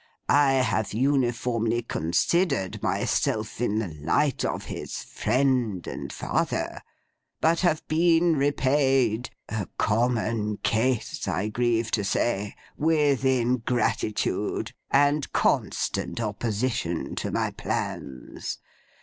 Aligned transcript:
I 0.29 0.53
have 0.53 0.93
uniformly 0.95 1.83
considered 1.83 2.81
myself 2.81 3.61
in 3.61 3.77
the 3.77 3.87
light 3.89 4.43
of 4.43 4.63
his 4.63 5.03
Friend 5.03 5.85
and 5.85 6.11
Father, 6.11 6.81
but 7.39 7.59
have 7.59 7.87
been 7.87 8.35
repaid 8.35 9.29
(a 9.47 9.67
common 9.77 10.57
case, 10.57 11.27
I 11.27 11.49
grieve 11.49 11.91
to 11.91 12.03
say) 12.03 12.55
with 12.75 13.23
ingratitude, 13.23 14.71
and 14.89 15.31
constant 15.33 16.19
opposition 16.19 17.13
to 17.17 17.29
my 17.29 17.51
plans. 17.51 18.57